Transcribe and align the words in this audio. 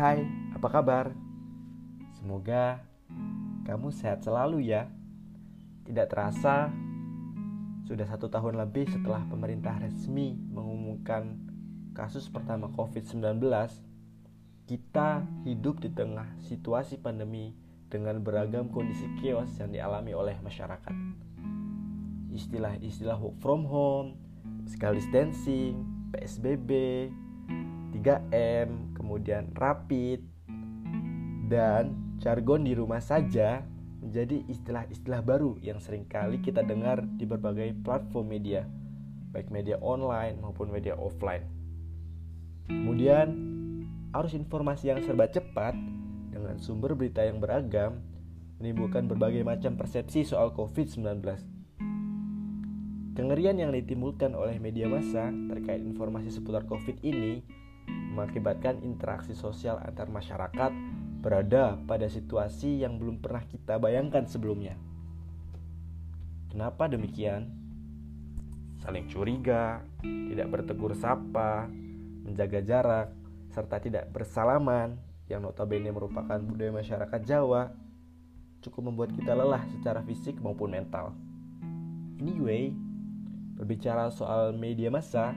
Hai, 0.00 0.24
apa 0.56 0.64
kabar? 0.72 1.12
Semoga 2.16 2.80
kamu 3.68 3.92
sehat 3.92 4.24
selalu 4.24 4.72
ya. 4.72 4.88
Tidak 5.84 6.08
terasa, 6.08 6.72
sudah 7.84 8.08
satu 8.08 8.32
tahun 8.32 8.64
lebih 8.64 8.88
setelah 8.88 9.20
pemerintah 9.28 9.76
resmi 9.76 10.40
mengumumkan 10.56 11.36
kasus 11.92 12.32
pertama 12.32 12.72
COVID-19, 12.72 13.44
kita 14.64 15.20
hidup 15.44 15.84
di 15.84 15.92
tengah 15.92 16.32
situasi 16.48 16.96
pandemi 16.96 17.52
dengan 17.92 18.24
beragam 18.24 18.72
kondisi 18.72 19.04
chaos 19.20 19.52
yang 19.60 19.68
dialami 19.68 20.16
oleh 20.16 20.40
masyarakat. 20.40 20.96
Istilah-istilah 22.32 23.20
work 23.20 23.36
from 23.44 23.68
home, 23.68 24.16
physical 24.64 24.96
distancing, 24.96 25.84
PSBB, 26.08 26.72
3M, 27.92 28.89
kemudian 29.10 29.50
rapid, 29.58 30.22
dan 31.50 32.14
jargon 32.22 32.62
di 32.62 32.78
rumah 32.78 33.02
saja 33.02 33.66
menjadi 33.98 34.46
istilah-istilah 34.46 35.18
baru 35.26 35.58
yang 35.58 35.82
sering 35.82 36.06
kali 36.06 36.38
kita 36.38 36.62
dengar 36.62 37.02
di 37.18 37.26
berbagai 37.26 37.74
platform 37.82 38.30
media, 38.30 38.62
baik 39.34 39.50
media 39.50 39.82
online 39.82 40.38
maupun 40.38 40.70
media 40.70 40.94
offline. 40.94 41.42
Kemudian, 42.70 43.34
arus 44.14 44.38
informasi 44.38 44.94
yang 44.94 45.02
serba 45.02 45.26
cepat 45.26 45.74
dengan 46.30 46.54
sumber 46.62 46.94
berita 46.94 47.26
yang 47.26 47.42
beragam 47.42 47.98
menimbulkan 48.62 49.10
berbagai 49.10 49.42
macam 49.42 49.74
persepsi 49.74 50.22
soal 50.22 50.54
COVID-19. 50.54 51.18
Kengerian 53.18 53.58
yang 53.58 53.74
ditimbulkan 53.74 54.38
oleh 54.38 54.62
media 54.62 54.86
massa 54.86 55.34
terkait 55.50 55.82
informasi 55.82 56.30
seputar 56.30 56.62
COVID 56.70 57.02
ini 57.02 57.42
mengakibatkan 58.14 58.82
interaksi 58.82 59.32
sosial 59.32 59.78
antar 59.80 60.10
masyarakat 60.10 60.72
berada 61.20 61.76
pada 61.84 62.08
situasi 62.08 62.80
yang 62.80 62.96
belum 62.96 63.20
pernah 63.20 63.44
kita 63.44 63.76
bayangkan 63.76 64.24
sebelumnya. 64.24 64.74
Kenapa 66.50 66.90
demikian? 66.90 67.52
Saling 68.80 69.06
curiga, 69.12 69.84
tidak 70.00 70.48
bertegur 70.50 70.96
sapa, 70.96 71.68
menjaga 72.24 72.64
jarak, 72.64 73.08
serta 73.52 73.76
tidak 73.78 74.08
bersalaman 74.08 74.96
yang 75.28 75.44
notabene 75.44 75.92
merupakan 75.92 76.40
budaya 76.40 76.74
masyarakat 76.74 77.20
Jawa 77.22 77.70
cukup 78.60 78.92
membuat 78.92 79.10
kita 79.16 79.32
lelah 79.32 79.64
secara 79.72 80.04
fisik 80.04 80.36
maupun 80.40 80.72
mental. 80.72 81.16
Anyway, 82.20 82.72
berbicara 83.56 84.12
soal 84.12 84.52
media 84.52 84.92
massa, 84.92 85.32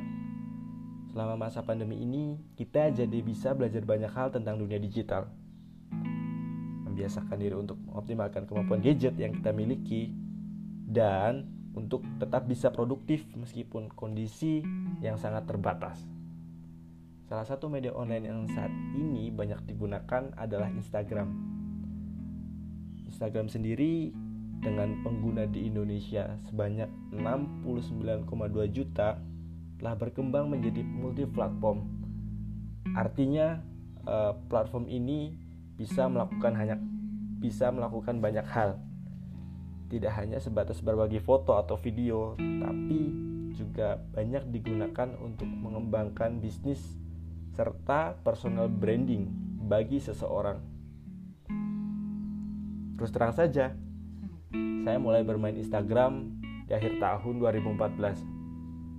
Selama 1.13 1.45
masa 1.45 1.61
pandemi 1.61 2.01
ini, 2.01 2.41
kita 2.57 2.89
jadi 2.89 3.21
bisa 3.21 3.53
belajar 3.53 3.85
banyak 3.85 4.09
hal 4.09 4.33
tentang 4.33 4.57
dunia 4.57 4.81
digital. 4.81 5.29
Membiasakan 6.89 7.37
diri 7.37 7.53
untuk 7.53 7.77
mengoptimalkan 7.85 8.49
kemampuan 8.49 8.81
gadget 8.81 9.13
yang 9.21 9.29
kita 9.29 9.53
miliki 9.53 10.09
dan 10.89 11.45
untuk 11.77 12.01
tetap 12.17 12.49
bisa 12.49 12.73
produktif 12.73 13.21
meskipun 13.37 13.93
kondisi 13.93 14.65
yang 15.05 15.21
sangat 15.21 15.45
terbatas. 15.45 16.01
Salah 17.29 17.45
satu 17.45 17.69
media 17.69 17.93
online 17.93 18.33
yang 18.33 18.49
saat 18.49 18.73
ini 18.97 19.29
banyak 19.29 19.69
digunakan 19.69 20.33
adalah 20.33 20.73
Instagram. 20.73 21.29
Instagram 23.05 23.53
sendiri 23.53 24.09
dengan 24.65 24.97
pengguna 25.05 25.45
di 25.45 25.69
Indonesia 25.69 26.41
sebanyak 26.49 26.89
69,2 27.13 28.25
juta 28.73 29.21
telah 29.79 29.95
berkembang 29.97 30.49
menjadi 30.49 30.81
multi 30.83 31.25
platform. 31.27 31.85
Artinya 32.93 33.61
uh, 34.05 34.37
platform 34.47 34.87
ini 34.89 35.33
bisa 35.73 36.05
melakukan 36.07 36.53
hanya 36.55 36.75
bisa 37.41 37.71
melakukan 37.73 38.23
banyak 38.23 38.45
hal. 38.47 38.79
Tidak 39.91 40.09
hanya 40.15 40.39
sebatas 40.39 40.81
berbagi 40.81 41.21
foto 41.21 41.59
atau 41.59 41.77
video, 41.77 42.33
tapi 42.37 43.13
juga 43.53 43.99
banyak 43.99 44.49
digunakan 44.49 45.13
untuk 45.21 45.45
mengembangkan 45.45 46.41
bisnis 46.41 46.81
serta 47.53 48.17
personal 48.25 48.65
branding 48.71 49.29
bagi 49.69 50.01
seseorang. 50.01 50.57
Terus 52.97 53.11
terang 53.13 53.33
saja, 53.35 53.75
saya 54.83 54.97
mulai 54.97 55.21
bermain 55.21 55.53
Instagram 55.53 56.41
di 56.65 56.73
akhir 56.73 56.97
tahun 56.97 57.37
2014 57.37 58.42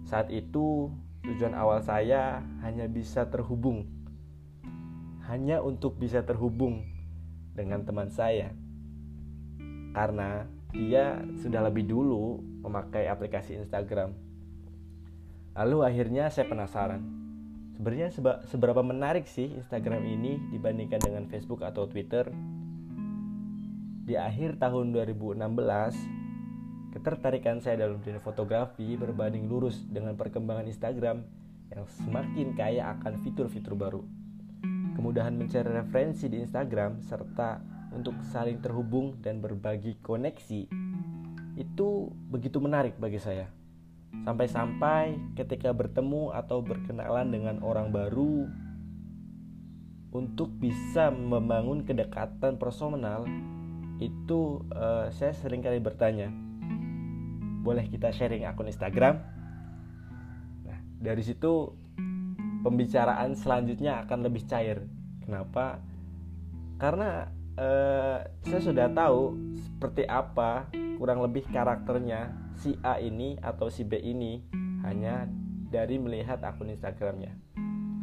saat 0.04 0.28
itu, 0.28 0.92
tujuan 1.24 1.56
awal 1.56 1.80
saya 1.80 2.44
hanya 2.60 2.84
bisa 2.84 3.24
terhubung, 3.32 3.88
hanya 5.24 5.64
untuk 5.64 5.96
bisa 5.96 6.20
terhubung 6.20 6.84
dengan 7.56 7.80
teman 7.88 8.12
saya, 8.12 8.52
karena 9.96 10.44
dia 10.74 11.24
sudah 11.40 11.64
lebih 11.64 11.88
dulu 11.88 12.42
memakai 12.66 13.08
aplikasi 13.08 13.56
Instagram. 13.56 14.12
Lalu 15.54 15.86
akhirnya 15.86 16.28
saya 16.28 16.50
penasaran, 16.50 17.00
sebenarnya 17.78 18.10
seberapa 18.44 18.82
menarik 18.82 19.24
sih 19.24 19.54
Instagram 19.54 20.02
ini 20.02 20.36
dibandingkan 20.50 20.98
dengan 21.00 21.24
Facebook 21.30 21.62
atau 21.62 21.86
Twitter? 21.86 22.28
Di 24.04 24.20
akhir 24.20 24.60
tahun 24.60 24.92
2016, 24.92 25.40
Ketertarikan 26.94 27.58
saya 27.58 27.82
dalam 27.82 27.98
dunia 27.98 28.22
fotografi 28.22 28.94
berbanding 28.94 29.50
lurus 29.50 29.82
dengan 29.82 30.14
perkembangan 30.14 30.70
Instagram 30.70 31.26
yang 31.74 31.82
semakin 31.90 32.54
kaya 32.54 32.94
akan 32.94 33.18
fitur-fitur 33.18 33.74
baru. 33.74 34.06
Kemudahan 34.94 35.34
mencari 35.34 35.74
referensi 35.74 36.30
di 36.30 36.38
Instagram 36.38 37.02
serta 37.02 37.58
untuk 37.90 38.14
saling 38.30 38.62
terhubung 38.62 39.18
dan 39.18 39.42
berbagi 39.42 39.98
koneksi 40.06 40.70
itu 41.58 41.88
begitu 42.30 42.62
menarik 42.62 42.94
bagi 42.94 43.18
saya. 43.18 43.50
Sampai-sampai 44.22 45.34
ketika 45.34 45.74
bertemu 45.74 46.30
atau 46.30 46.62
berkenalan 46.62 47.26
dengan 47.26 47.58
orang 47.66 47.90
baru 47.90 48.46
untuk 50.14 50.46
bisa 50.62 51.10
membangun 51.10 51.82
kedekatan 51.82 52.54
personal 52.54 53.26
itu 53.98 54.62
uh, 54.70 55.10
saya 55.10 55.34
sering 55.34 55.58
kali 55.58 55.82
bertanya 55.82 56.43
boleh 57.64 57.88
kita 57.88 58.12
sharing 58.12 58.44
akun 58.44 58.68
Instagram. 58.68 59.24
Nah, 60.68 60.78
dari 61.00 61.24
situ 61.24 61.72
pembicaraan 62.60 63.32
selanjutnya 63.32 64.04
akan 64.04 64.28
lebih 64.28 64.44
cair. 64.44 64.84
Kenapa? 65.24 65.80
Karena 66.76 67.32
eh, 67.56 68.18
saya 68.44 68.60
sudah 68.60 68.92
tahu 68.92 69.32
seperti 69.56 70.04
apa 70.04 70.68
kurang 71.00 71.24
lebih 71.24 71.48
karakternya 71.48 72.36
si 72.60 72.76
A 72.84 73.00
ini 73.00 73.40
atau 73.40 73.72
si 73.72 73.82
B 73.82 73.96
ini 73.98 74.44
hanya 74.84 75.24
dari 75.72 75.96
melihat 75.98 76.44
akun 76.44 76.70
Instagramnya 76.70 77.34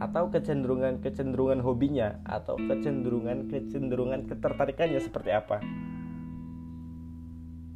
atau 0.01 0.33
kecenderungan-kecenderungan 0.33 1.61
hobinya 1.61 2.17
atau 2.25 2.57
kecenderungan-kecenderungan 2.57 4.25
ketertarikannya 4.25 4.97
seperti 4.97 5.29
apa. 5.29 5.61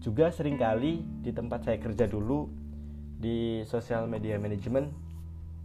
Juga 0.06 0.30
sering 0.30 0.62
kali 0.62 1.02
di 1.02 1.34
tempat 1.34 1.66
saya 1.66 1.82
kerja 1.82 2.06
dulu 2.06 2.46
di 3.18 3.66
social 3.66 4.06
media 4.06 4.38
management 4.38 4.94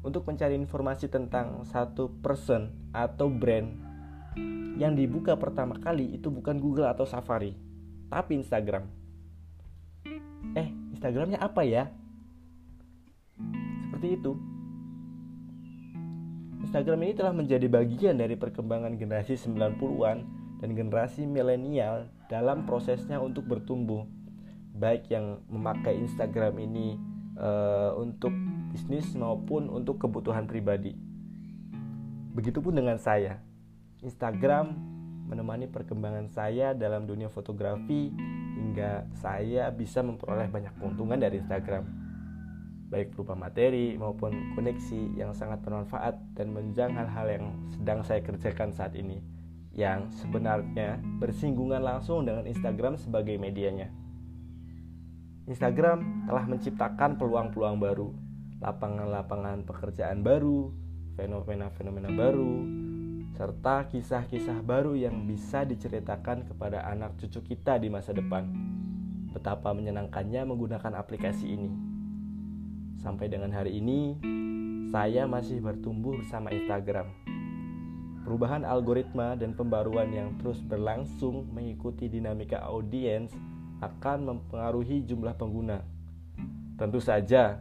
untuk 0.00 0.24
mencari 0.24 0.56
informasi 0.56 1.12
tentang 1.12 1.60
satu 1.68 2.08
person 2.24 2.72
atau 2.88 3.28
brand 3.28 3.68
yang 4.80 4.96
dibuka 4.96 5.36
pertama 5.36 5.76
kali 5.76 6.16
itu 6.16 6.32
bukan 6.32 6.56
Google 6.56 6.88
atau 6.88 7.04
Safari, 7.04 7.52
tapi 8.08 8.40
Instagram. 8.40 8.88
Eh, 10.56 10.72
Instagramnya 10.96 11.36
apa 11.36 11.60
ya? 11.60 11.92
Seperti 13.92 14.08
itu. 14.24 14.40
Instagram 16.64 17.04
ini 17.04 17.12
telah 17.12 17.36
menjadi 17.36 17.68
bagian 17.68 18.16
dari 18.16 18.40
perkembangan 18.40 18.96
generasi 18.96 19.36
90-an 19.36 20.24
dan 20.64 20.70
generasi 20.72 21.28
milenial 21.28 22.08
dalam 22.32 22.64
prosesnya 22.64 23.20
untuk 23.20 23.44
bertumbuh 23.44 24.08
baik 24.80 25.12
yang 25.12 25.44
memakai 25.52 26.00
Instagram 26.00 26.56
ini 26.56 26.96
uh, 27.36 27.92
untuk 28.00 28.32
bisnis 28.72 29.12
maupun 29.12 29.68
untuk 29.68 30.00
kebutuhan 30.00 30.48
pribadi. 30.48 30.96
Begitupun 32.32 32.72
dengan 32.72 32.96
saya. 32.96 33.44
Instagram 34.00 34.72
menemani 35.28 35.68
perkembangan 35.68 36.32
saya 36.32 36.72
dalam 36.72 37.04
dunia 37.04 37.28
fotografi 37.28 38.08
hingga 38.56 39.04
saya 39.20 39.68
bisa 39.68 40.00
memperoleh 40.00 40.48
banyak 40.48 40.72
keuntungan 40.80 41.20
dari 41.20 41.44
Instagram. 41.44 41.84
Baik 42.90 43.14
berupa 43.14 43.38
materi 43.38 43.94
maupun 43.94 44.56
koneksi 44.58 45.14
yang 45.14 45.36
sangat 45.36 45.62
bermanfaat 45.62 46.16
dan 46.34 46.50
menjang 46.50 46.96
hal-hal 46.96 47.26
yang 47.28 47.46
sedang 47.70 48.00
saya 48.02 48.18
kerjakan 48.24 48.74
saat 48.74 48.96
ini 48.96 49.22
yang 49.70 50.10
sebenarnya 50.10 50.98
bersinggungan 51.22 51.78
langsung 51.78 52.26
dengan 52.26 52.42
Instagram 52.42 52.98
sebagai 52.98 53.38
medianya. 53.38 53.86
Instagram 55.48 56.28
telah 56.28 56.44
menciptakan 56.44 57.16
peluang-peluang 57.16 57.80
baru, 57.80 58.08
lapangan-lapangan 58.60 59.64
pekerjaan 59.64 60.20
baru, 60.20 60.68
fenomena-fenomena 61.16 62.12
baru, 62.12 62.64
serta 63.40 63.88
kisah-kisah 63.88 64.60
baru 64.60 64.92
yang 64.92 65.24
bisa 65.24 65.64
diceritakan 65.64 66.44
kepada 66.44 66.84
anak 66.84 67.16
cucu 67.16 67.40
kita 67.56 67.80
di 67.80 67.88
masa 67.88 68.12
depan. 68.12 68.52
Betapa 69.32 69.72
menyenangkannya 69.72 70.44
menggunakan 70.44 70.92
aplikasi 71.00 71.56
ini. 71.56 71.70
Sampai 73.00 73.32
dengan 73.32 73.48
hari 73.56 73.80
ini, 73.80 74.20
saya 74.92 75.24
masih 75.24 75.64
bertumbuh 75.64 76.20
bersama 76.20 76.52
Instagram. 76.52 77.08
Perubahan 78.20 78.68
algoritma 78.68 79.40
dan 79.40 79.56
pembaruan 79.56 80.12
yang 80.12 80.36
terus 80.36 80.60
berlangsung 80.60 81.48
mengikuti 81.48 82.12
dinamika 82.12 82.60
audiens 82.60 83.32
akan 83.80 84.18
mempengaruhi 84.28 85.02
jumlah 85.08 85.34
pengguna. 85.36 85.80
Tentu 86.76 87.00
saja, 87.00 87.60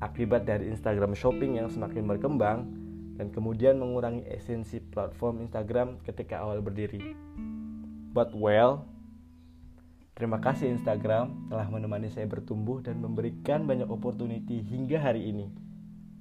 akibat 0.00 0.44
dari 0.44 0.68
Instagram 0.72 1.16
Shopping 1.16 1.60
yang 1.60 1.68
semakin 1.68 2.04
berkembang, 2.04 2.58
dan 3.18 3.34
kemudian 3.34 3.76
mengurangi 3.82 4.22
esensi 4.30 4.78
platform 4.78 5.42
Instagram 5.42 5.98
ketika 6.06 6.38
awal 6.44 6.62
berdiri. 6.62 7.02
But 8.14 8.30
well, 8.32 8.86
terima 10.14 10.38
kasih 10.38 10.70
Instagram 10.70 11.50
telah 11.50 11.66
menemani 11.66 12.08
saya 12.08 12.30
bertumbuh 12.30 12.78
dan 12.80 13.02
memberikan 13.02 13.66
banyak 13.66 13.90
opportunity 13.90 14.62
hingga 14.62 15.02
hari 15.02 15.34
ini. 15.34 15.50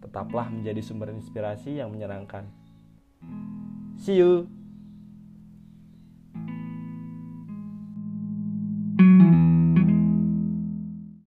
Tetaplah 0.02 0.50
menjadi 0.50 0.82
sumber 0.82 1.14
inspirasi 1.14 1.78
yang 1.78 1.94
menyenangkan. 1.94 2.50
See 4.02 4.18
you. 4.18 4.57